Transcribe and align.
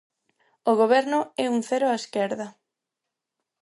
O 0.69 0.71
Goberno 0.81 1.19
é 1.43 1.45
un 1.55 1.59
cero 1.69 1.85
á 1.93 1.95
esquerda. 2.01 2.47